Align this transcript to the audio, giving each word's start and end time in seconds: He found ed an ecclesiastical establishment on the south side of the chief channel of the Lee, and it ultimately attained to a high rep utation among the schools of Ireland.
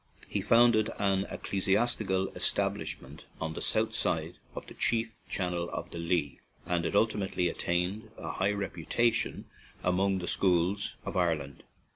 He 0.27 0.41
found 0.41 0.75
ed 0.75 0.89
an 0.97 1.27
ecclesiastical 1.29 2.29
establishment 2.29 3.25
on 3.39 3.53
the 3.53 3.61
south 3.61 3.93
side 3.93 4.39
of 4.55 4.65
the 4.65 4.73
chief 4.73 5.19
channel 5.29 5.69
of 5.69 5.91
the 5.91 5.99
Lee, 5.99 6.39
and 6.65 6.87
it 6.87 6.95
ultimately 6.95 7.47
attained 7.47 8.09
to 8.17 8.23
a 8.23 8.31
high 8.31 8.51
rep 8.53 8.73
utation 8.75 9.43
among 9.83 10.17
the 10.17 10.25
schools 10.25 10.95
of 11.05 11.15
Ireland. 11.15 11.61